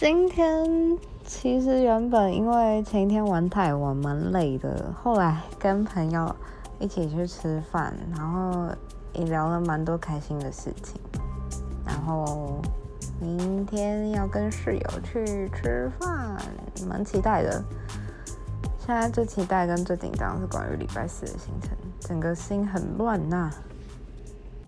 [0.00, 6.34] 今天其实原本因为前一天玩太晚蛮累的后来跟朋友
[6.78, 8.74] 一起去吃饭然后
[9.12, 10.98] 也聊了蛮多开心的事情。
[11.84, 12.62] 然后
[13.20, 16.34] 明天要跟室友去吃饭
[16.88, 17.62] 蛮期待的。
[18.78, 23.50] 现在最期待跟最紧张是关于礼拜四的行程整个心很乱呐。